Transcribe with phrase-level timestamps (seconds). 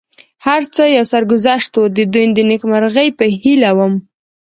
[0.45, 3.93] هر څه یو سرګذشت و، د دوی د نېکمرغۍ په هیله ووم.